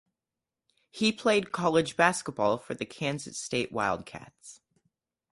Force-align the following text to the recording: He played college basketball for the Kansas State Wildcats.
He 0.89 1.11
played 1.11 1.51
college 1.51 1.95
basketball 1.95 2.57
for 2.57 2.73
the 2.73 2.87
Kansas 2.87 3.37
State 3.37 3.71
Wildcats. 3.71 4.59